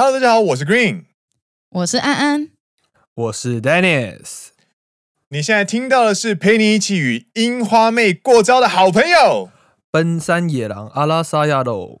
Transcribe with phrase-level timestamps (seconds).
[0.00, 1.06] Hello，大家好，我是 Green，
[1.70, 2.50] 我是安安，
[3.16, 4.50] 我是 Dennis。
[5.30, 9.50] 你现在听到的是陪你一起与樱花妹过招的好朋友——
[9.90, 11.96] 奔山野狼阿拉萨亚喽。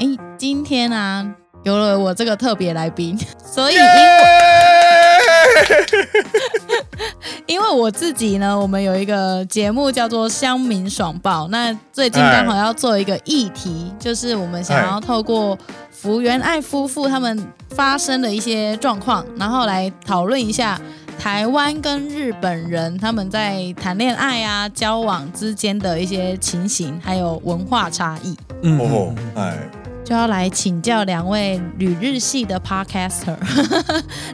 [0.00, 0.04] 哎，
[0.36, 3.86] 今天啊，有了我这个特别来宾，所以因为。
[7.48, 15.58] 因为我自己呢，我们有一个节目叫做《乡民爽报》，那最近刚好要做一个议题，就是我们想要透过
[15.90, 20.78] 福原爱夫妇他们发生的一些状况，然后来讨论一下
[21.18, 28.36] 台湾跟日本人他们在谈恋爱啊、交往之间的一些情形，还有文化差异。
[28.60, 29.56] 嗯哦，哎。
[30.08, 33.36] 就要来请教两位旅日系的 podcaster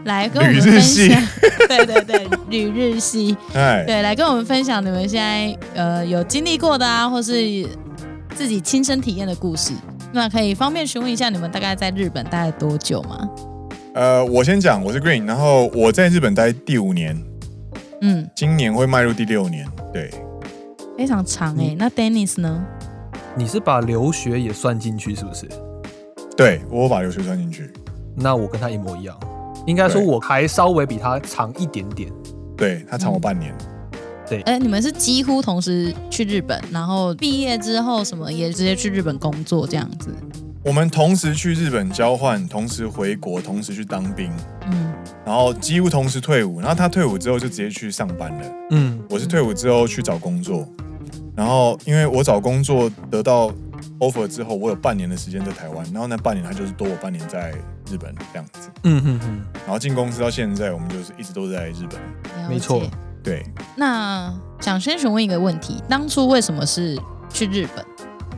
[0.05, 1.21] 来跟我们分享，
[1.67, 7.69] 对对对，旅日系， 对，来跟我们分享你们现在呃有经历过的啊，或是
[8.37, 9.73] 自己亲身体验的故事。
[10.13, 13.29] 那可以方便询问一下你们大概在日本待了多久吗？
[13.97, 17.21] 呃，我先讲，我是 Green，然后我在日本待第五年，
[18.01, 20.09] 嗯，今年会迈入第六年，对，
[20.97, 21.77] 非常长哎、欸。
[21.77, 22.65] 那 Dennis 呢？
[23.37, 25.49] 你是把留学也算进去是不是？
[26.37, 27.69] 对，我把留学算进去，
[28.15, 29.19] 那我跟他一模一样，
[29.67, 32.11] 应该说我还稍微比他长一点点。
[32.57, 33.53] 对，他长我半年。
[33.61, 40.15] 嗯、对，哎、欸，你们是几乎同时去日本，然后毕业之后什么也直接去日本工作这样子？
[40.65, 44.33] 我们同时去日本交换，同时回国，同时去当兵。
[44.71, 44.95] 嗯，
[45.27, 48.53] 然后几乎同时退伍，然后他退伍之后就直接去上班了。
[48.71, 50.67] 嗯，我是退伍之后去找工作。
[51.37, 53.51] 然后，因为我找工作得到
[53.99, 57.51] offer 之后，我有半年的时间在台湾，然后那半年他就是多我半年在
[57.91, 58.71] 日本这样子。
[58.85, 59.45] 嗯嗯嗯。
[59.65, 62.01] 然后进公司到现在，我们就是一直都在日本。
[62.49, 62.83] 没错。
[63.23, 63.45] 对。
[63.77, 66.97] 那想先询问一个问题：当初为什么是
[67.29, 67.85] 去日本？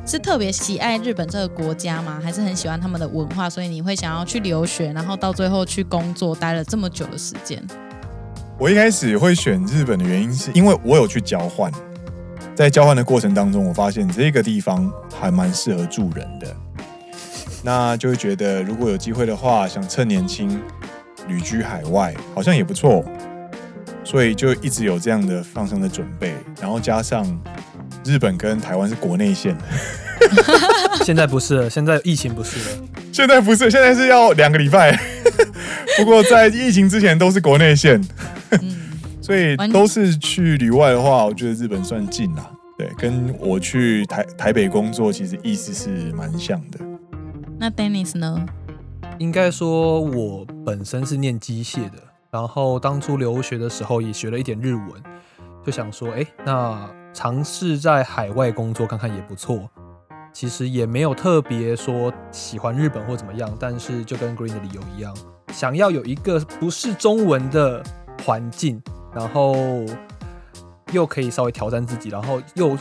[0.07, 2.21] 是特别喜爱日本这个国家吗？
[2.23, 7.61] 还是很喜欢他们的文化，所以你会想要去留学，然后到最后去工作，待了这么久的时间？
[8.57, 11.71] 我一开始会选日本的原因，是因为我有去交换。
[12.57, 16.57] 在交换的过程当中，我发现这个地方还蛮适合住人的，
[17.63, 20.59] 那就会觉得如果有机会的话，想趁年轻
[21.29, 23.05] 旅居海外，好像也不错，
[24.03, 26.33] 所以就一直有这样的放松的准备。
[26.59, 27.25] 然后加上
[28.03, 29.55] 日本跟台湾是国内线，
[31.05, 34.99] 现在不是了，现在疫情不是了，现在不是，现在是要两个礼拜。
[35.99, 38.03] 不过在疫情之前都是国内线。
[39.27, 42.49] 所以都是去旅外的话，我觉得日本算近啦。
[42.79, 46.79] 对，跟我去台台北工作，其实意思是蛮像的。
[47.59, 48.47] 那 Dennis 呢？
[49.19, 51.99] 应该说，我本身是念机械的，
[52.31, 54.91] 然后当初留学的时候也学了一点日文，
[55.65, 59.69] 就想说，哎，那尝试在海外工作看看也不错。
[60.33, 65.13] 其实也没有特别说喜欢日本或怎么样，但是就跟 Green 的理由一样，
[65.53, 67.83] 想要有一个不是中文的
[68.25, 68.81] 环境。
[69.17, 69.57] 然后
[70.93, 72.77] 又可以稍微挑战自己，然后又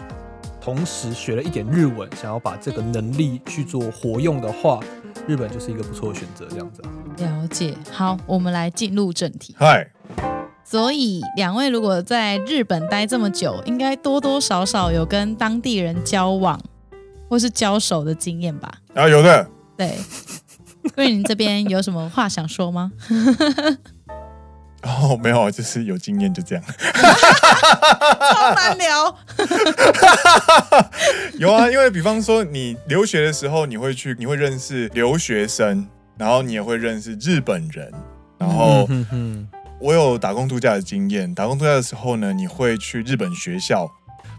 [0.60, 4.82] 同时学了一点日文，想要把这个能力去做活用的话，
[5.26, 6.46] 日本就是一个不错的选择。
[6.50, 6.82] 这样子，
[7.24, 7.74] 了解。
[7.90, 9.56] 好，我们来进入正题。
[9.58, 9.88] 嗨，
[10.66, 16.60] 所以两位如果在日本待这么久，应该多多少少有跟当地人交往
[17.30, 18.70] 或是交手的经验吧？
[18.94, 19.50] 啊，有的。
[19.78, 19.98] 对，
[20.96, 22.92] 桂林这边有什么话想说吗？
[24.86, 26.64] 哦，没有，就是有经验，就这样。
[26.64, 29.18] 超难聊。
[31.40, 35.88] 有啊，因为比方说你留学的时候，你会去，你会认识留学生，
[36.18, 37.92] 然后你也会认识日本人。
[38.38, 38.88] 然后
[39.80, 43.90] 我有打工度假的经验，打工度假的时候呢，你会去日本学校，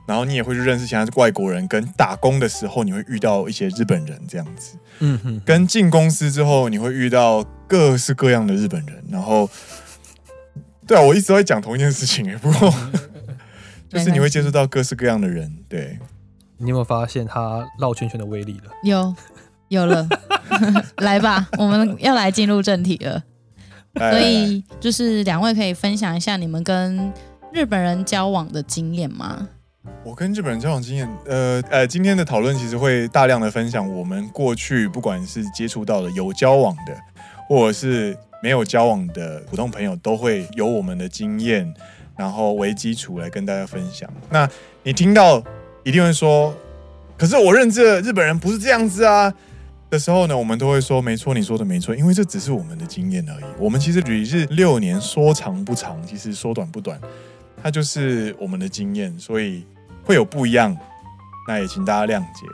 [0.07, 1.67] 然后你也会去认识其他外国人。
[1.67, 4.78] 跟打工的时候，你会遇到一些日本人这样子。
[5.01, 5.43] 嗯哼。
[5.45, 9.51] 跟进公司之后，你会遇到各式各样的日本人，然后。
[10.89, 12.73] 对啊，我一直都在讲同一件事情哎，不过
[13.89, 15.99] 就是你会接触到各式各样的人，对。
[16.59, 18.71] 你有没有发现他绕圈圈的威力了？
[18.83, 19.15] 有，
[19.69, 20.09] 有了，
[20.99, 23.22] 来吧，我们要来进入正题了。
[23.99, 27.13] 所以就是两位可以分享一下你们跟
[27.53, 29.49] 日本人交往的经验吗？
[30.03, 36.97] 我跟日本人交往经验，呃呃，今天的讨论其实会大量的分享我们过去不管是接触到的有交往的，
[37.48, 38.16] 或者是。
[38.43, 41.75] 没有交往的普通朋友都会有我们的经验，
[42.16, 44.09] 然后为基础来跟大家分享。
[44.31, 44.48] 那
[44.84, 45.43] 你听到
[45.83, 46.54] 一定会说，
[47.16, 49.33] 可是我认知的日本人不是这样子啊
[49.89, 53.45] 的时候呢，我们都会说，没错，你说的没错，因为这只是我们的经验而已。
[53.59, 57.01] 我们其实旅日六年，说长不长，其实说短不短，
[57.60, 59.66] 它就是我们的经验，所以
[60.04, 60.77] 会有不一样，
[61.48, 62.47] 那也请大家谅解。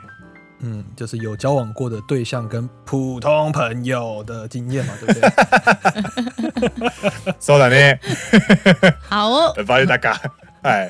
[0.62, 5.20] 嗯，就是有交往过的对象跟普通朋友的经验嘛，对不
[6.70, 7.32] 对？
[7.40, 7.76] 收了呢。
[9.08, 10.16] 好哦，欢迎大家，
[10.62, 10.88] 哎。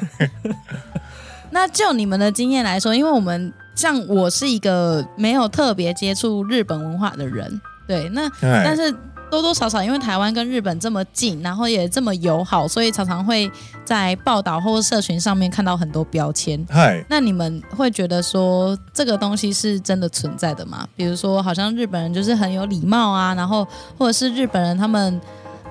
[1.50, 8.94] 那就你们的经验来说，因为我们像我是一个没有特别接触日本文化的人，对，那但是。
[9.32, 13.50] 多多少少，因为台湾跟日本这么近，然后也这么友好，所以常常会
[13.82, 16.62] 在报道或社群上面看到很多标签。
[16.68, 20.86] 嗨，那你们会觉得说这个东西是真的存在的吗？
[20.94, 25.18] 比如说，好像日本人就是很有礼貌啊，然后或者是日本人他们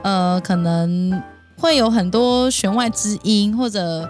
[0.02, 1.22] 呃可能
[1.60, 4.10] 会有很多弦外之音，或者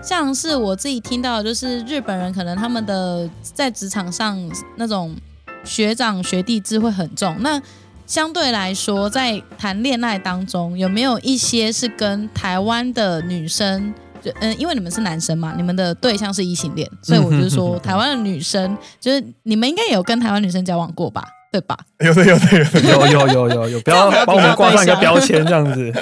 [0.00, 4.38] 像是我自己听到的，就是日本人可能他们的在职场上
[4.76, 5.16] 那种
[5.64, 7.34] 学长学弟制会很重。
[7.40, 7.60] 那
[8.06, 13.92] 相对来说，在谈恋爱当中，有没有一些是跟台湾的女生，
[14.22, 21.78] 就嗯，因为你们是男生嘛，你们的对象是异性恋，所以我就说台湾的女生，就是你们应该也有跟台湾女生交往过吧，对吧？
[22.00, 25.92] 有的，有的，有的，有有有有有，不要把我们挂上一个标签这样子。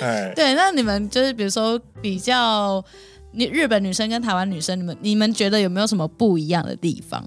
[0.00, 2.84] 哎，对，那你们就是比如说比较，
[3.32, 7.24] 你日本女生跟台湾女生，你们你们觉得有没有什么不一样的地方？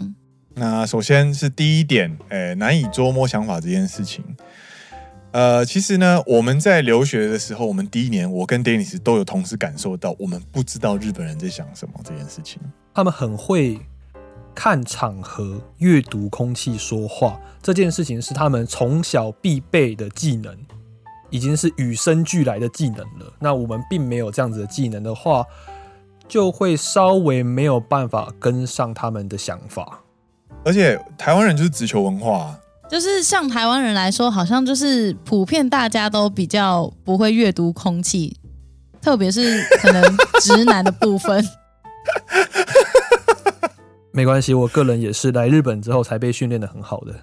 [0.55, 4.23] 那首先是第一点，诶，难以捉摸想法这件事情。
[5.31, 12.61] 呃，其实呢，我们在留学的时候，我们第一年，我跟 Dennis 都有同时感受到，我们不知道日本人在想什么这件事情。
[12.93, 13.79] 他们很会
[14.53, 20.55] 看场合、阅读空气、说话，这件事情是他们从小必备的技能，
[21.31, 23.33] 已经是与生俱来的技能了。
[23.39, 25.43] 那我们并没有这样子的技能的话，
[26.27, 30.01] 就会稍微没有办法跟上他们的想法。
[30.63, 32.57] 而且台湾人就是直球文化啊，
[32.89, 38.37] 就是像台湾人来说，好像就是普遍大家都比较不会阅读空气，
[39.01, 40.01] 特别是可能
[40.41, 41.45] 直男的部分。
[44.11, 47.13] 没关系，我个人也是来日本之后才被训练的很好的。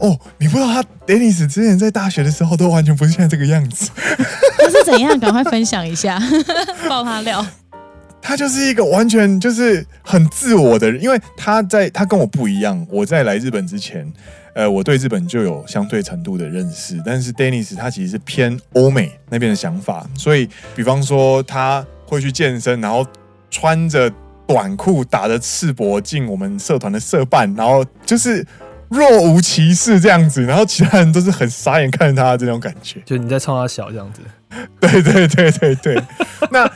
[0.00, 3.90] 哦，你不知道他 Dennis 之前在大学的时候都完全不是现在这个样子。
[4.58, 5.18] 他是怎样？
[5.18, 6.20] 赶快分享一下，
[6.88, 7.44] 爆他料。
[8.20, 12.86] 他就是一个完全就是很自我的人，因为他在他跟我不一样。
[12.90, 14.12] 我在来日本之前，
[14.54, 17.00] 呃，我对日本就有相对程度的认识。
[17.06, 23.06] 但是 Dennis 他其实是偏欧美那边的想法，所以比方说他会去健身，然后
[23.50, 24.12] 穿着
[24.46, 28.46] 短裤打着赤膊进我们社团的社办，然后就是
[28.88, 34.20] 若无其事这样子，然后其他人都是很傻眼看着他的这种感觉，就你在冲他小这样子。
[34.80, 36.02] 对对对对对，
[36.50, 36.70] 那。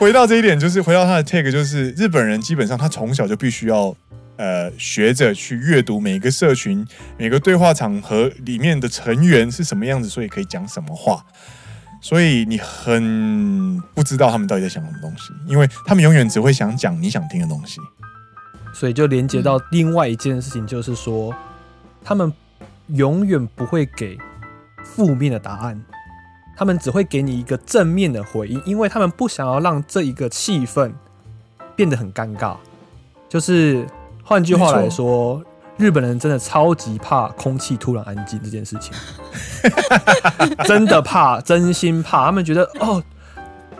[0.00, 3.94] 回到这一点，就是回到他的 take，就是日本人基本上他从小就必须要
[4.36, 6.82] 呃学着去阅读每个社群、
[7.18, 11.22] 每个对话场合里面的成员是什么样子，所以可以讲什么话。
[12.00, 17.78] 所以你很不知道他们到底在想什么东西，因为他们永远只会想讲你想听的东西。
[18.72, 21.34] 所以就连接到另外一件事情，就是说
[22.02, 22.32] 他们
[22.86, 24.16] 永远不会给
[24.82, 25.78] 负面的答案。
[26.60, 30.92] 他们只会给你一个正面的回应，因为他们不想要让这一个气氛
[31.74, 32.54] 变得很尴尬。
[33.30, 33.86] 就是
[34.22, 35.42] 换句话来说，
[35.78, 38.92] 日本人真的超级怕空气突然安静这件事情，
[40.68, 42.26] 真的怕，真心怕。
[42.26, 43.02] 他们觉得哦，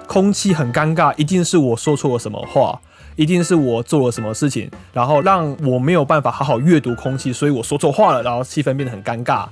[0.06, 2.81] 空气很尴尬，一定是我说错了什么话，
[3.15, 9.44] 一定是我做了什么事情，然后让我没有办法好好阅读空气，所以我说错话了，然后气氛变得很尴尬。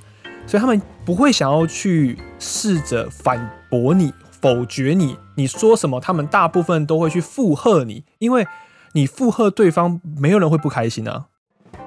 [0.48, 8.46] 所以他们不会想要去试着反驳你、否决你，你说什么，他们大部分都会去附和你，因为
[8.94, 11.26] 你附和对方，没有人会不开心啊。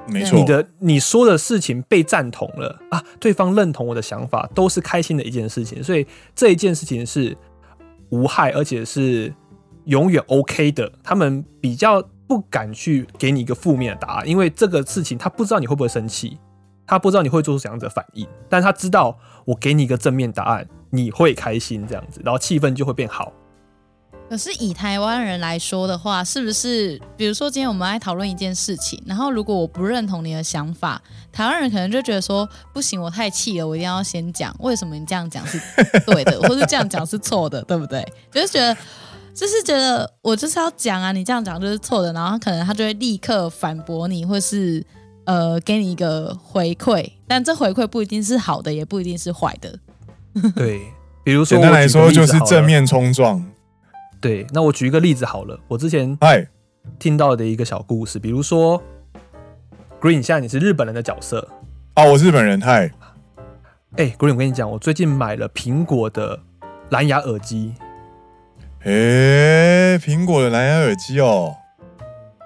[0.06, 5.84] 没错，你的你说的事情被赞同了啊，对方认同我的想法，都是开心的一件事情。
[5.84, 7.36] 所以这一件事情是
[8.10, 9.34] 无害，而且是
[9.86, 10.92] 永远 OK 的。
[11.04, 16.38] 他们比较不敢去给你一个负面的答案，因为这个事情他不知道你会不会生气。
[16.92, 23.32] 他不知道你会做出怎样的反应，但他知道我给你一个正面答案，你会开心这样子，然后气氛就会变好。
[24.30, 27.02] 可是以台湾人来说的话，是不是？
[27.16, 35.58] 比如说今天我们来讨论一件事情，然后如果我不认同你的想法，台湾人可能就觉得说不行，我太气了，我一定要先讲为什么你这样讲是
[36.06, 38.06] 对的，或是这样讲是错的，对不对？
[38.30, 38.76] 就是觉得，
[39.34, 44.86] 就是觉得我就是要讲啊，你这样讲就是错的，然后可能他就会立刻反驳你，或是。
[45.32, 49.80] 呃，给你一个回馈，但这回馈不一定是好的，也不一定是坏的。
[50.54, 50.82] 对，
[51.24, 53.42] 比如说，简单来说就是正面冲撞。
[54.20, 56.46] 对，那我举一个例子好了，我之前哎
[57.00, 58.84] 听到的一个小故事，比如说
[60.02, 61.48] ，Green，现在你是日本人的角色
[61.94, 62.92] 啊，我是日本人，嗨，
[63.96, 66.42] 哎，Green，我跟你讲，我最近买了苹果的
[66.90, 67.74] 蓝牙耳机。
[68.84, 71.56] 哎，苹果的蓝牙耳机哦。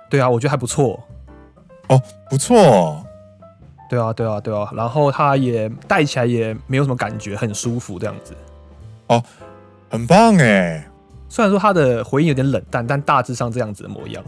[0.07, 1.03] 对啊，我觉得还不错。
[1.89, 3.05] 哦，不错哦。
[3.89, 4.69] 对啊，对啊，对啊。
[4.73, 8.35] 然后它也戴起来也没有什么感觉，很舒服这样子。
[9.07, 9.23] 哦，
[9.89, 10.87] 很棒哎。
[11.29, 14.23] 虽然说它的回应有点冷淡，但大致上这样子的模样。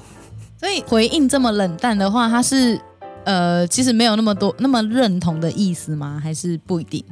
[0.60, 2.80] 所以回应这么冷淡的话，它是
[3.24, 6.20] 呃，其实没有那么多那么认同的意思吗？
[6.22, 7.04] 还是不一定？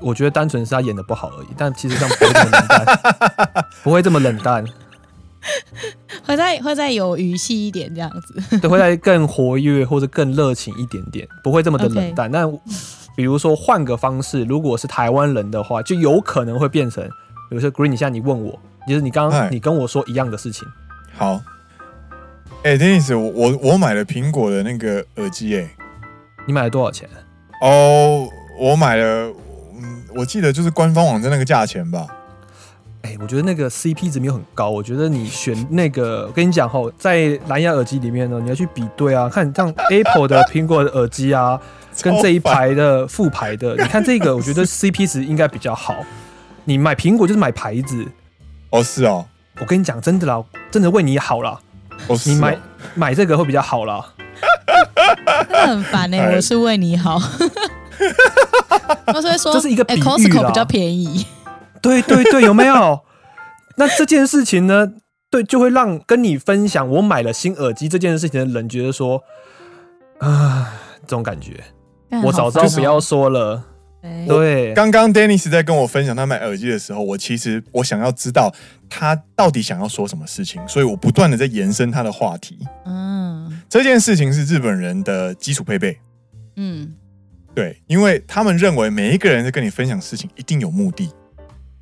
[0.00, 4.64] 我觉得单纯是他演的不好而已，但其实这样不会这么冷淡， 不会这么冷淡，
[6.34, 12.28] 会再会再有语气一点这样子， 对，会再更活跃或者更热情一点点，不会这么的冷淡。
[12.28, 12.32] Okay.
[12.32, 12.52] 但
[13.16, 17.04] 比如说换个方式，如果是台湾人的话，就有可能会变成，
[17.48, 20.66] 比如说 Green，你现在你问我，就是你刚刚你跟我说一样的事情。
[21.12, 21.40] 好，
[22.64, 25.70] 哎、欸、，Dennis，我我我买了苹果的那个耳机，哎，
[26.46, 27.08] 你买了多少钱？
[27.60, 29.32] 哦，我买了。
[29.76, 32.06] 嗯我记得就是官方网站那个价钱吧。
[33.04, 34.70] 哎、欸，我觉得那个 CP 值没有很高。
[34.70, 41.60] 我觉得你选那个，我跟你讲哈，在蓝牙耳机里面呢，你要去比对啊，看像 Apple 的 苹果的耳机啊，
[42.00, 45.96] 跟这一排的副牌的，你看这个，我觉得 CP 值应该比较好。
[46.64, 48.06] 你买苹果就是买牌子。
[48.70, 49.26] 哦，是哦。
[49.60, 51.60] 我跟你讲，真的啦，真的为你好啦。
[52.08, 52.32] 哦，是哦。
[52.32, 52.58] 你买
[52.94, 54.02] 买这个会比较好啦。
[55.26, 57.20] 真的很烦哎、欸，我是为你好。
[59.08, 60.06] 我是会说，这是一个比喻啦。
[60.06, 61.26] Costco 比较便宜。
[61.84, 63.00] 对对对，有没有？
[63.76, 64.92] 那这件事情呢？
[65.30, 69.22] 对，就会让跟你分享我买了新耳机这件事情的人觉得说，
[70.18, 70.72] 啊，
[71.02, 71.62] 这种感觉，
[72.22, 73.64] 我早知道不要说了。
[74.28, 78.54] 对，刚刚 Dennis 在跟我分享他买耳机的时候，我其实我想要知道
[78.88, 82.58] 他到底想要说什么事情，所以我不断的在延伸他的话题。
[82.84, 85.98] 嗯，这件事情是日本人的基础配备。
[86.56, 86.94] 嗯。
[87.54, 91.10] 对，因为他们认为每一个人在跟你分享事情一定有目的。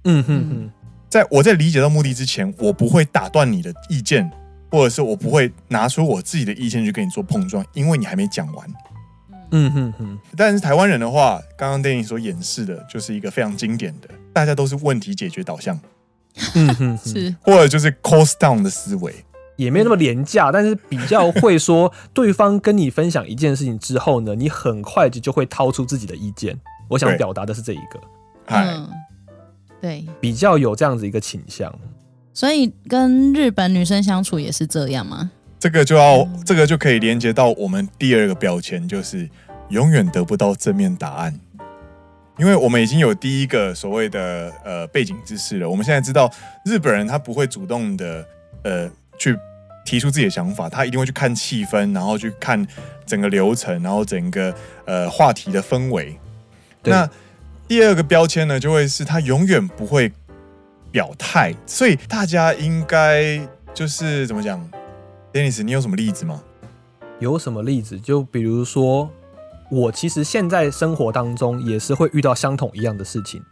[0.05, 0.71] 嗯哼哼，
[1.09, 4.31] 在我在理解到目的之前，我不会打断你的意见，
[4.71, 8.67] 或者是我不会拿出我自己的意见去跟你做碰撞，因为你还没讲完。
[9.53, 10.19] 嗯哼哼。
[10.37, 15.79] 但是台湾人的话，刚刚电影所演示的就是一个非常经典的，大家都是问题解决导向。
[16.55, 19.15] 嗯哼，是，或者就是 cost down 的思维。
[19.57, 26.59] 也没有那么廉价，但是比较会说，对方跟你分享一件事情之后呢，你很快就就会掏出自己的意见。
[26.89, 28.01] 我想表达的是这一个，
[28.47, 28.89] 嗯，
[29.83, 31.71] 对，比较有这样子一个倾向。
[32.33, 35.31] 所以跟日本女生相处也是这样吗？
[35.59, 39.29] 这个就要，这个就可以连接到我们第二个标签，就是
[39.69, 41.39] 永远得不到正面答案，
[42.39, 45.69] 因为我们已经有第一个所谓的呃背景知识了。
[45.69, 46.33] 我们现在知道
[46.65, 48.27] 日本人他不会主动的
[48.63, 48.91] 呃。
[49.19, 49.39] 去
[49.85, 52.67] 提出自己的想法，他一定会去看气氛，然后去看
[53.07, 54.53] 整个流程，然后整个
[54.85, 56.19] 呃话题的氛围。
[56.83, 57.09] 那
[57.73, 60.13] 第二个标签呢，就会是他永远不会
[60.91, 63.41] 表态，所以大家应该
[63.73, 64.61] 就是怎么讲
[65.33, 66.43] ，Dennis，你有什么例子吗？
[67.19, 67.99] 有什么例子？
[67.99, 69.09] 就比如说，
[69.71, 73.43] 我其实现在生活当中也是会遇到相同一样的事情，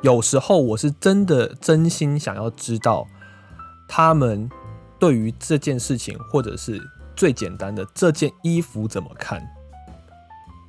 [0.00, 3.04] 有时候我是真的真心想要知道
[3.88, 4.48] 他们。
[5.00, 6.80] 对于这件事情，或者是
[7.16, 9.44] 最简单的这件衣服怎么看？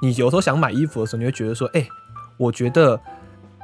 [0.01, 1.87] 你有时候想买衣服的时候，你会觉得说：“哎，
[2.36, 3.00] 我觉得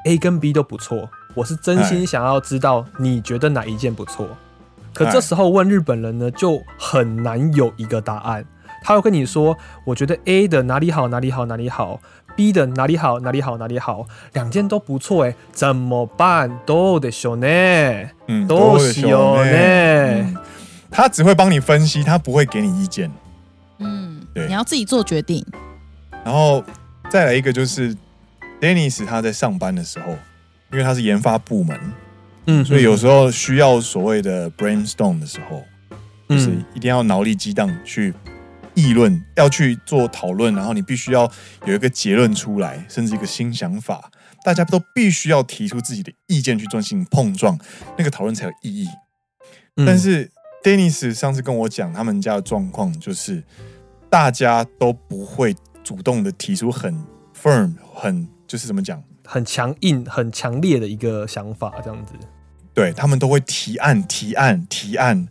[0.04, 4.26] A 跟 B 都不错。”我是真心想要知道你觉得哪一件不错。
[4.92, 8.44] 可这时候问日本人呢，就很难有一个答案。
[8.82, 12.00] 他会跟你说：“我觉得 A 的哪里好，哪里好，哪里好；
[12.35, 16.50] B 的哪里好，哪里好，哪里好，两件都不错。”哎，怎么办？
[16.66, 18.11] どうでしょうね？
[18.26, 20.37] 嗯，どうしようね？
[20.90, 23.11] 他只会帮你分析，他不会给你意见。
[23.78, 25.44] 嗯，对，你要自己做决定。
[26.25, 26.64] 然后
[27.11, 27.94] 再来一个就是
[28.63, 30.13] ，Dennis 他在上班的时候，
[30.72, 31.77] 因为他是研发部门，
[32.46, 35.62] 嗯，所以有时候需要所谓的 brainstorm 的时候，
[36.29, 38.13] 就是一定要脑力激荡去
[38.74, 41.29] 议论，要去做讨论，然后你必须要
[41.65, 44.10] 有一个结论出来，甚至一个新想法，
[44.46, 47.60] 大家都必须要提出自己的意见去进行碰撞，
[47.98, 48.88] 那个讨论才有意义。
[49.75, 50.32] 但是
[50.63, 53.43] Dennis 上次跟我讲，他们家的状况就是，
[54.10, 55.53] 大家都不会
[55.84, 57.03] 主动的提出很
[57.36, 62.14] firm、很就是怎么讲，很强硬、很强烈的一个想法，这样子。
[62.75, 65.28] 对，他们都会提案、提案、提案。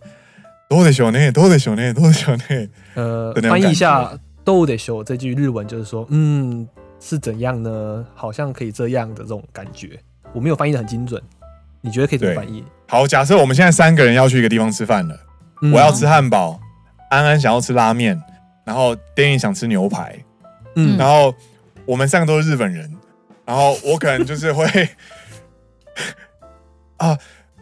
[0.69, 1.31] どうでしょうね？
[1.31, 1.93] どうでしょうね？
[1.93, 2.69] どうでしょうね？
[2.95, 6.67] 呃，翻译一下“どうでしょう”这句日文就是说，嗯，
[6.99, 8.05] 是怎样呢？
[8.13, 9.97] 好像可以这样的这种感觉。
[10.33, 11.21] 我没有翻译的很精准。
[11.79, 12.63] 你觉得可以怎么翻译？
[12.87, 15.17] 好，假设我们现在三个人要去一个地方吃饭了，
[15.61, 16.59] 嗯、我要吃汉堡，
[17.09, 18.21] 安安想要吃拉面，
[18.65, 20.17] 然后 Danny 想吃牛排，
[20.75, 21.33] 嗯，然后
[21.85, 22.91] 我们三个都是日本人，
[23.51, 24.65] 然后我可能就是会
[26.97, 27.17] 啊，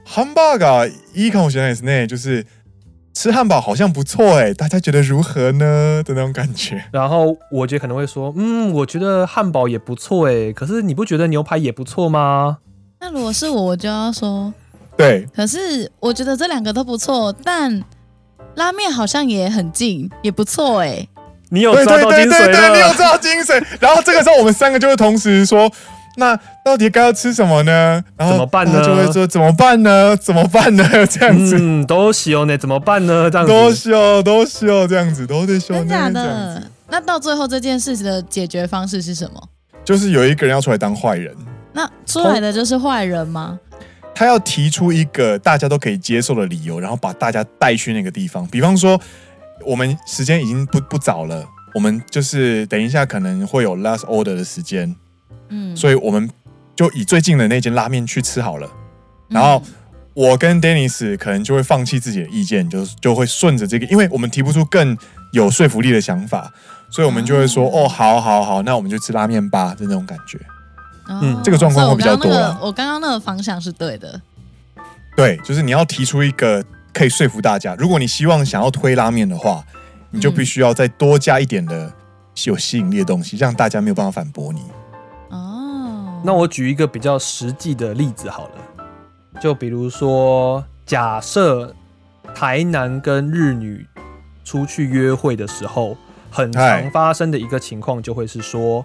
[0.06, 2.46] ハンバーガーいいかもしれないですね，就是
[3.13, 6.04] 吃汉堡好像不错哎，大家觉得如何呢？
[6.04, 6.84] 的那种感觉。
[6.92, 12.58] 然后我觉得可能会说，嗯，我觉得汉堡也不错哎，可是你不觉得牛排也不错吗？
[13.00, 14.54] 那如果是我，我就要说，
[14.98, 15.27] 对。
[15.36, 17.84] 可是我觉得这两个都不错，但
[18.56, 21.08] 拉面好像也很近，也不错哎。
[21.50, 23.62] 你有抓到精髓了，对对对对，你有抓到精髓。
[23.78, 25.71] 然后这个时候，我们三个就会同时说。
[26.16, 28.04] 那到底该要吃什么呢？
[28.16, 28.85] 然后怎么办呢？
[28.85, 30.14] 就会说怎么办呢？
[30.16, 30.85] 怎么办呢？
[31.07, 32.59] 这样子，嗯，都修呢？
[32.59, 33.30] 怎么办呢？
[33.30, 35.73] 这样子，都修都修这样子，都得修。
[35.73, 36.61] 真假的？
[36.88, 39.40] 那到最后这件事情的解决方式是什么？
[39.85, 41.33] 就是有一个人要出来当坏人。
[41.73, 43.59] 那出来的就是坏人吗？
[44.12, 48.45] 他要提出一个大家都可以接受的理由，然后把大家带去那个地方。
[48.49, 49.00] 比方说，
[49.64, 54.95] 我们时间已经不不早了，我们就是等一下可能会有 last order 的时间。
[55.49, 56.31] 嗯，所以我们
[56.76, 58.71] 就以最近的那间拉面去吃好了。
[59.29, 59.62] 然后
[60.14, 64.97] 我跟 Dennis 可能就会放弃自己的意见，就就会顺着这个，因为我们提不出更
[65.33, 66.52] 有说服力的想法，
[66.90, 70.38] 所以我们就会说：“哦，好好好，那我们就吃拉面吧。”就那种感觉。
[71.09, 72.59] 嗯，这个状况会比较多了。
[72.62, 74.21] 我刚刚那个方向是对的。
[75.17, 77.75] 对，就是你要提出一个可以说服大家。
[77.76, 79.64] 如果你希望想要推拉面的话，
[80.11, 81.92] 你就必须要再多加一点的
[82.44, 84.62] 有吸引力的东西，让大家没有办法反驳你。
[85.30, 91.75] 哦那我举一个比较实际的例子好了，就比如说，假设
[92.35, 93.87] 台南跟日女
[94.44, 95.97] 出去约会的时候，
[96.30, 98.85] 很常发生的一个情况就会是说，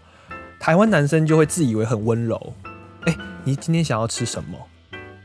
[0.59, 2.53] 台湾男生就会自以为很温柔，
[3.05, 4.57] 哎，你今天想要吃什么？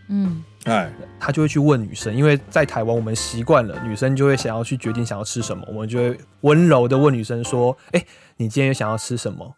[0.08, 8.04] 嗯，哎，他就会去问女生，因为在台湾我们习惯了，女生就会想要去决定想要吃什么，我们就会温柔的问女生说，哎，
[8.36, 9.54] 你今天想要吃什么？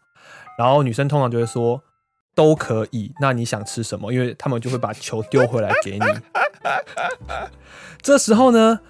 [0.59, 1.83] 然后女生通常就会说。
[2.35, 4.11] 都可以，那你想吃什么？
[4.11, 6.07] 因为他们就会把球丢回来给你。
[8.01, 8.81] 这时候呢，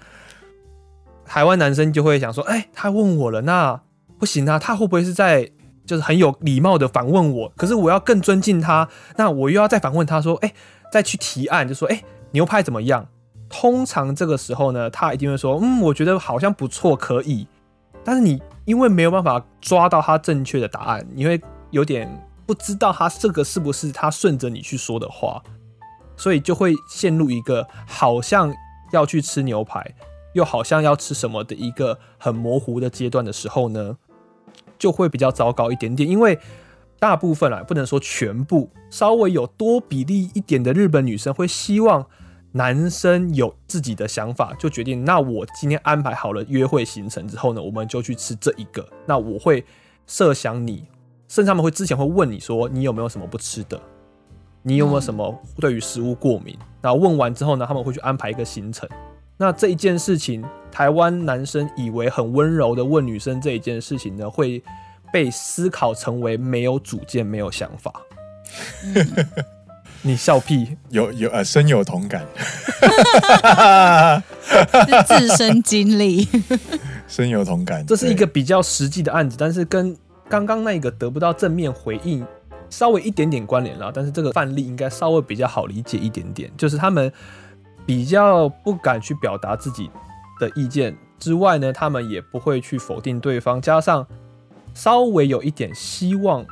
[1.25, 3.81] 台湾男生就会想说：“哎、他问我了，那
[4.17, 5.51] 不行啊，他会不会是在
[5.85, 7.51] 就是很有礼貌的反问我？
[7.57, 8.87] 可是我要更尊敬他，
[9.17, 10.53] 那我又要再反问他说：哎、
[10.89, 12.01] 再去提案，就说：哎、
[12.33, 13.07] 牛排怎么样？
[13.49, 17.47] 通常这个时候呢，他一定会说：嗯，我觉得好像不错，可以。
[18.03, 21.41] 但是你因为没有办法抓到他正确的答案，你会
[21.71, 22.09] 有点。
[22.45, 25.41] 不知道他这个是不是他顺着你去说的话，
[26.17, 28.53] 所以就会陷入一个好像
[28.91, 29.95] 要去吃牛排，
[30.33, 33.95] 又好像要吃什么的一个很模糊的阶段的时候呢，
[34.77, 36.07] 就会比较糟糕一点点。
[36.07, 36.37] 因为
[36.99, 42.05] 大部分啊，不能说全部，稍微有多比例一点的日本女生会希望
[42.53, 48.87] 男生有自己的想法，就决定那我今天安排好了约会行程之后呢，我们就去吃这一个。
[49.05, 49.65] 那我会
[50.07, 50.85] 设想你。
[51.27, 53.81] 甚至他们会之前会问你说，你有没有什么不吃的？
[54.61, 56.55] 你有没有什么对于食物过敏？
[56.79, 58.87] 那问完之后呢，他们会去安排一个行程。
[59.35, 64.61] 那这一件事情，台湾男生以为很温柔的问女生这一件事情呢，会
[65.11, 67.91] 被思考成为没有主见、没有想法。
[70.05, 70.77] 你笑屁？
[70.89, 72.25] 有有呃，深有同感。
[75.07, 76.27] 自身经历，
[77.07, 77.85] 深有同感。
[77.85, 79.95] 这是一个比较实际的案子，但是跟
[80.27, 82.25] 刚刚那个得不到正面回应，
[82.69, 87.11] 稍微一点点关联了，但是这个范例应该稍微比较好理解一点点，就是他们
[87.85, 89.89] 比较不敢去表达自己
[90.37, 94.05] 的意见之外呢，他们也不会去否定对方，加上
[94.73, 96.45] 稍微有一点希望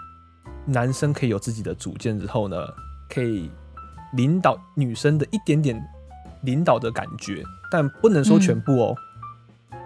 [0.66, 2.58] 男生可以有自己的主见之后呢，
[3.14, 3.50] 可以
[4.14, 5.82] 领导女生的一点点
[6.44, 8.96] 领导的感觉，但不能说全部哦，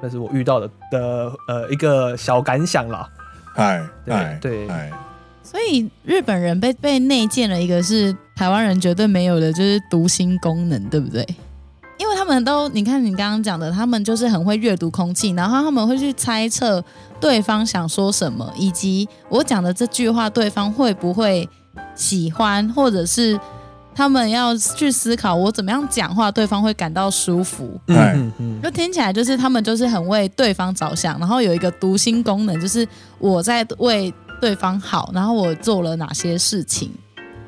[0.02, 3.10] 那、嗯、是我遇到的的呃一个小感想啦。
[3.56, 4.68] 嗨，对对，
[5.42, 11.26] 所以日本人被被内建了一个是台湾人绝对没有的，就是读心功能，对不对？
[11.98, 16.84] 因为他们都，你看你刚刚讲的，他们就是很会阅读空气，然后他们会去猜测
[17.22, 21.48] 对方想说什么，以及我讲的这句话对方会不会
[21.96, 23.40] 喜欢，或者是。
[23.98, 27.80] 他们要去思考我怎么样讲话，对方会感到舒服。
[27.88, 32.86] 嗯嗯，就听起来就是他们就是很为对方着想，然后有一个读心功能，就是
[33.20, 36.92] 我在为对方好，然后我做了哪些事情，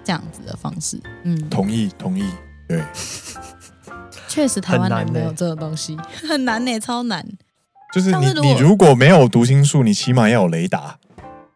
[0.05, 0.97] 这样子的方式。
[1.23, 2.23] 嗯，同意同意，
[2.69, 2.81] 对，
[4.29, 5.97] 确实台湾人没有这个东西，
[6.29, 7.27] 很难呢、欸，超难。
[7.93, 10.97] 就是你你如果没有读心术，你起码要有雷达。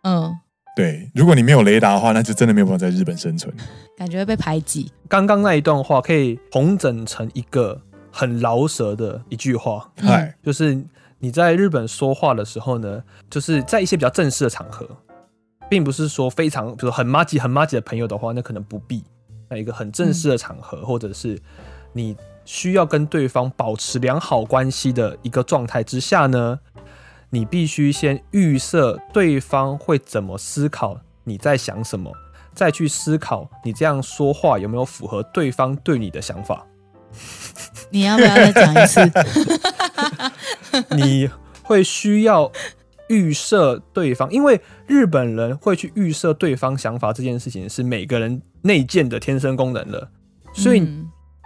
[0.03, 0.37] 嗯。
[0.75, 3.53] 对，如果你没有雷达的话，那就真的没有办法在日本生存，
[3.97, 4.91] 感觉会被排挤。
[5.07, 7.79] 刚刚那一段话可以重整成一个
[8.11, 10.81] 很饶舌的一句话，嗨、嗯，就是
[11.19, 14.87] 你在日本说话的时候呢，就是在一些比较正式的场合，
[15.69, 19.03] 并不是说非常，比如很麻吉、很麻吉的朋友的话，那可能不必。
[19.49, 21.37] 在一个很正式的场合，嗯、或者是
[21.91, 26.57] 你需要跟对方保持良好关系的一个状态之下呢，
[27.31, 32.11] 你必须先预设对方会怎么思考，你在想什么，
[32.53, 36.67] 再去思考你这样说话有没有符合对方对你的想法。
[37.89, 39.11] 你要不要再讲一次？
[40.95, 41.29] 你
[41.63, 42.51] 会需要
[43.07, 50.09] 预设对方，因为日本人会去预设对方想法这件事情是每个人内建的天生功能了，
[50.53, 50.85] 所以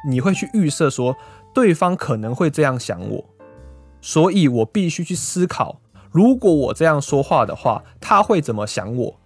[0.08, 1.16] 你会去预设说
[1.54, 3.35] 对方可能会这样想我，
[4.06, 5.78] 所以我必须去思考，
[6.12, 9.20] 如果我这样说话的话，他会怎么想我，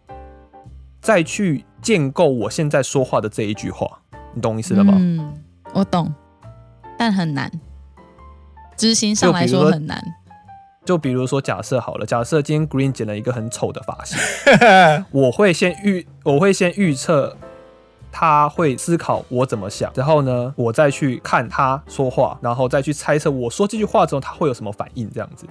[1.01, 3.99] 再去建构我现在说话的这一句话，
[4.33, 4.93] 你懂意思了吗？
[4.95, 5.33] 嗯，
[5.73, 6.09] 我懂，
[6.97, 7.51] 但很难。
[8.77, 10.01] 执行上来说很难。
[10.85, 14.17] 就比如说，假设好了，假设今天 Green 剪了一个很丑的发型，
[15.11, 17.35] 我会先预，我会先预测
[18.11, 25.45] 他会思考我怎么想，然后呢，我再去看他说话，然后再去猜测我说这句话之后他会有什么反应，这样子。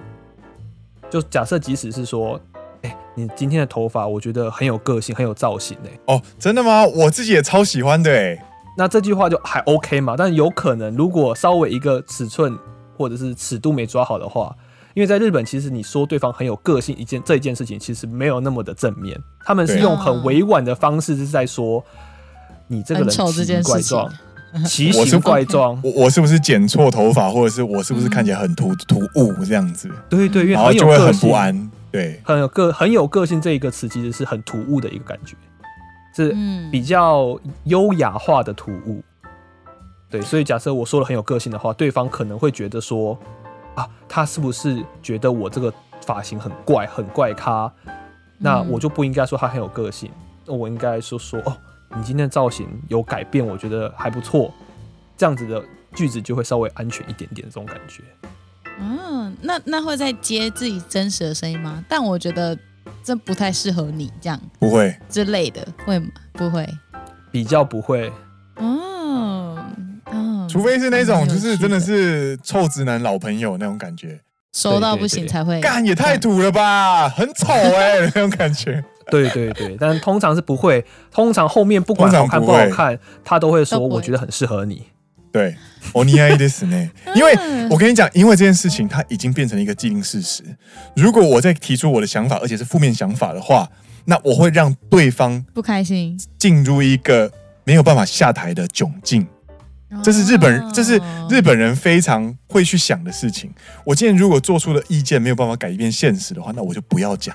[1.09, 2.39] 就假设即使是说，
[2.81, 6.85] 哎、欸，你今天的头发我觉得很有个性，很有造型，哎，哦，真的吗？
[6.85, 8.45] 我自己也超喜欢的，哎，
[8.77, 10.15] 那这句话就还 OK 嘛？
[10.17, 12.57] 但有可能如果稍微一个尺寸。
[12.99, 14.53] 或者是尺度没抓好的话，
[14.93, 19.17] 因为在日本，其实你说对方很有个性一件这一件事情，其实没有那么的正面。
[19.45, 21.81] 他们是用很委婉的方式是在说
[22.69, 24.13] 你这个人奇形怪状，
[24.65, 25.77] 奇形怪状。
[25.83, 29.89] 我我是不是剪错头发，或者是我是不是看起来很突突兀这样子？
[30.07, 31.69] 对对，因为然后就会很不安。
[31.91, 35.35] 对，很有个很有个性这一个词其实是很突兀的一个感觉，
[36.15, 36.35] 是
[36.71, 39.03] 比较优雅化的突兀。
[40.07, 43.17] 对，所以假设我说了很有个性的话，对方可能会觉得说，
[43.73, 45.73] 啊，他是不是觉得我这个
[46.05, 47.71] 发型很怪，很怪咖？
[48.37, 50.11] 那我就不应该说他很有个性，
[50.45, 51.57] 那我应该说说，哦，
[51.95, 54.53] 你今天的造型有改变，我觉得还不错。
[55.17, 58.03] 这样子的句子就会稍微安全一点点，这种感觉。
[58.79, 61.83] 嗯，那那会再接自己真实的声音吗？
[61.89, 62.57] 但我觉得
[63.03, 66.07] 这不太适合你这样，不会之类的，会吗？
[66.33, 66.67] 不会，
[67.31, 68.11] 比较不会。
[68.57, 69.57] 嗯。
[70.47, 74.19] 除非是那种，就是真的是臭直男老朋友那种感觉，
[74.51, 78.83] 熟到不行才会干，也太土了吧，很丑哎， 那种感觉。
[79.10, 84.84] 对对对，但通常是不会，通常后面不管好看不好看，他都会说，我觉得很适合你。
[85.30, 85.56] 对，
[85.92, 86.90] お似合いですね。
[87.14, 87.34] 因为
[87.68, 90.44] 我跟你讲，因为这件事情它已经变成了一个既定事实。
[90.94, 93.68] 如果我再提出我的想法，而且是负面想法的话，
[94.04, 97.32] 那我会让对方不开心，进入一个
[97.64, 99.26] 没有办法下台的窘境。
[100.02, 103.52] 这是日本人，这是日本人非常会去想的事情。
[103.84, 107.34] 我今天如果做出的意见没有办法改变现实的话，那我就不要讲。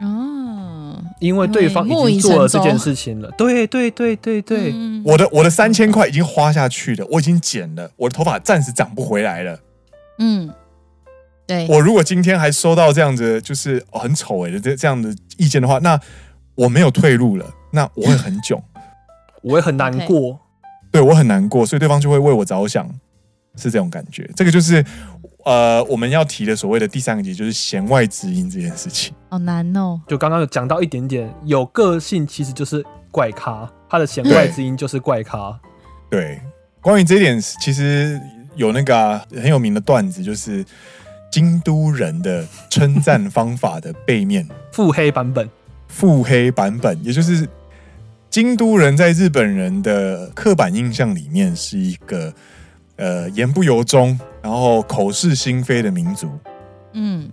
[0.00, 0.37] 哦，
[1.19, 3.29] 因为对方已经做了这件事情了。
[3.37, 9.59] 对对对对对，我的我的三千块已经花下去了，我已经剪了，我的头发暂时长不回来了。
[10.17, 10.53] 嗯，
[11.45, 11.67] 对。
[11.67, 15.99] 我如果今天还收到这样子就是很丑哎的这这样的意见的话，那
[16.55, 18.61] 我没有退路了，那我会很囧，
[19.43, 20.33] 我会很难过。
[20.33, 20.37] Okay.
[20.91, 22.89] 对我很难过，所以对方就会为我着想，
[23.55, 24.27] 是这种感觉。
[24.35, 24.83] 这个就是
[25.45, 29.13] 呃，我们要提的所谓的第三个节，就是弦外之音这件事情。
[29.29, 29.99] 好难哦！
[30.07, 35.59] 就刚刚有讲到一点点，有个性其实就是怪咖，他的弦外之音就是怪咖。
[36.09, 36.41] 对，对，
[36.81, 38.19] 关于这一点，其实
[38.55, 40.65] 有那个、啊、很有名的段子，就是
[41.31, 45.49] 京都人的称赞方法的背面， 腹黑版本，
[45.87, 47.47] 腹黑版本，也就是。
[48.31, 52.31] 京都人在日本人的刻板印象里面是一个
[52.99, 56.29] 呃言不由衷，然后口是心非的民族。
[56.93, 57.31] 嗯，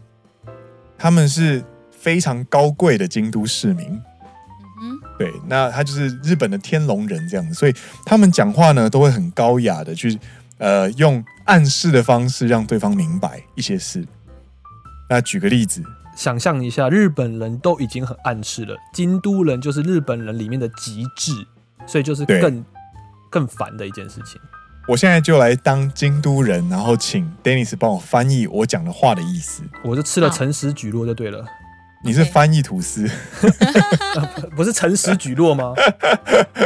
[0.97, 4.01] 他们是非常高贵的京都市民。
[4.81, 7.75] 嗯，对，那他就是日本的天龙人这样子，所以
[8.05, 10.19] 他们讲话呢都会很高雅的去
[10.59, 14.07] 呃用暗示的方式让对方明白一些事。
[15.11, 15.83] 那举个例子。
[16.17, 21.33] 想象一下，日本人都已经很暗示了，京都人就是日本人里面的极致，
[21.87, 22.65] 所以就是更
[23.29, 24.41] 更烦的一件事情。
[24.89, 29.65] 我现在就来当京都人，然后请 Dennis 帮我翻译我讲的话的意思。
[29.83, 31.45] 我就吃了诚实举落就对了。
[32.05, 33.05] 你是翻译吐司？
[34.55, 35.75] 不是诚实举落吗？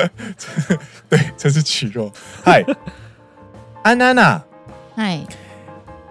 [1.08, 2.12] 对，这是蒟蒻。
[2.42, 2.62] 嗨，
[3.82, 4.42] 安安娜。
[4.94, 5.20] 嗨。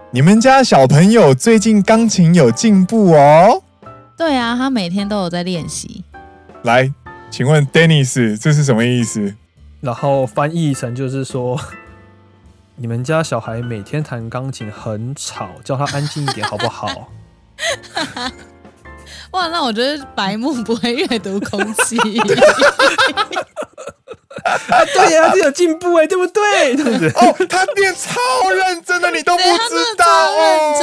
[0.09, 3.61] 你们家小朋友最近钢琴有进步哦？
[4.17, 6.03] 对啊，他每天都有在练习。
[6.63, 6.91] 来，
[7.29, 9.35] 请问 Dennis，这是什么意思？
[9.81, 11.59] 然后翻译成就是说，
[12.81, 17.11] 你们家小孩每天弹钢琴很吵，叫他安静一点好不好？
[19.31, 21.97] 哇，那我觉得白目不会阅读空气。
[24.45, 26.75] 啊，对呀，他有进步哎，对不对？
[26.77, 27.09] 对不对？
[27.09, 30.73] 哦，他变超认真了，你都 不知道哦。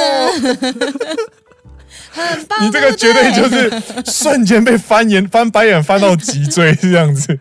[2.11, 3.71] 很棒，你这个绝对就是
[4.05, 7.39] 瞬间被翻眼翻白眼翻到脊椎这样子。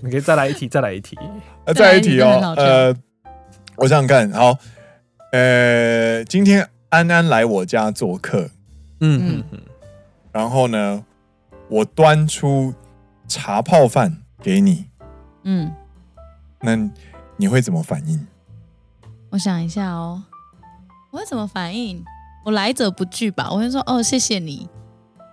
[0.00, 1.18] 你可以再来一题，再来一题，
[1.64, 2.54] 啊，再一题哦。
[2.56, 2.94] 呃，
[3.76, 4.58] 我想想看，好，
[5.32, 8.50] 呃，今天安安来我家做客，
[9.00, 9.38] 嗯。
[9.40, 9.60] 嗯嗯，
[10.32, 11.04] 然后呢，
[11.68, 12.74] 我端出
[13.28, 14.86] 茶泡饭给你，
[15.44, 15.72] 嗯，
[16.60, 16.76] 那
[17.36, 18.26] 你会怎么反应？
[19.30, 20.22] 我想一下哦，
[21.10, 22.04] 我会怎么反应？
[22.44, 24.68] 我来者不拒吧，我会说哦，谢谢你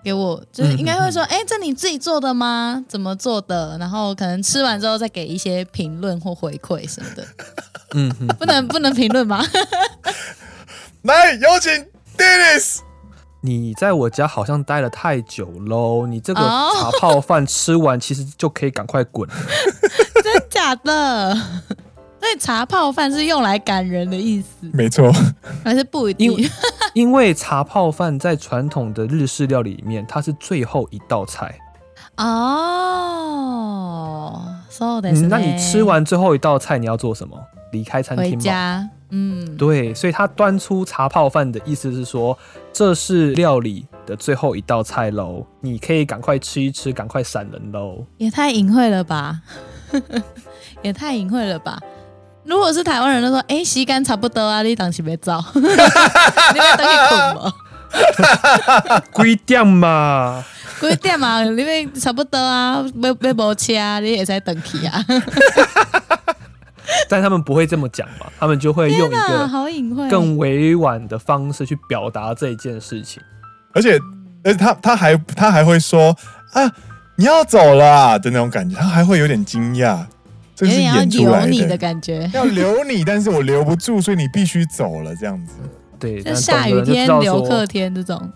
[0.03, 2.83] 给我，就是应该会说，哎、嗯，这你自己做的吗？
[2.88, 3.77] 怎么做的？
[3.79, 7.27] 然后可能吃完之后再给一些评论或回馈什么的。
[7.95, 8.09] 嗯，
[8.39, 9.43] 不能不能评论吗？
[11.03, 11.71] 来，有请
[12.17, 12.79] Dennis。
[13.41, 19.27] 你在我家好像待了太久喽，你这个茶泡饭吃完其实就可以赶快滚。
[20.21, 21.38] 真假的？
[22.19, 25.12] 所以茶泡饭是用来赶人的意思，没错，
[25.63, 26.32] 还是不一定？
[26.34, 26.49] 因，
[26.93, 31.58] 因为茶泡饭在传统的日式料理里面，它是最后一道菜
[32.17, 32.95] 哦。
[34.69, 37.38] So 嗯，那你吃完最后一道菜，你要做什么？
[37.71, 38.32] 离开餐厅吗？
[38.32, 38.89] 回家。
[39.12, 42.38] 嗯，对，所以他端出茶泡饭的意思是说，
[42.71, 48.05] 这是料理的最后一道菜喽，你可以赶快吃一吃，赶快闪人喽。
[48.17, 49.41] 也太隐晦了吧，
[50.84, 51.79] 也太隐晦了吧。
[52.49, 57.53] 如果是台湾人，都说：“哎、欸，时间差不多啊，你当时别走， 你别等你困吗？
[59.23, 60.43] 几点嘛？
[60.81, 61.43] 几点嘛？
[61.43, 64.99] 你别差不多啊，要要无车，你也在等去啊。
[67.07, 68.25] ”但他们不会这么讲嘛？
[68.39, 69.47] 他们就会用一个
[70.09, 73.21] 更委婉的方式去表达这一件事情。
[73.73, 73.99] 而且，
[74.43, 76.15] 而且他他还他还会说
[76.53, 76.71] ：“啊，
[77.15, 80.03] 你要走了、啊、的那种感觉。”他还会有点惊讶。
[80.60, 85.54] 这是演出来的，要留你的感觉， 要留你，但是我留不住，所以你必须走了，这样子。
[85.98, 88.30] 对，就下雨天留客天这种。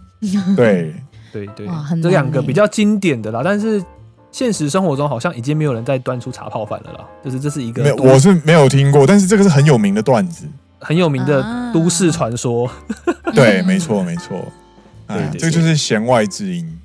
[0.55, 0.95] 对
[1.33, 1.67] 对对，
[2.01, 3.83] 这两个比较经典的啦，但是
[4.31, 7.05] 现实生活中好像已经没有人再端出茶泡饭了啦。
[7.23, 10.45] 就是这是一个，没有我是没有听过，但是这个是很有名的段子，
[10.79, 12.71] 很有名的都市传说。
[13.33, 14.39] 对，没 错没错，
[15.07, 16.79] 哎，这个就是弦外之音。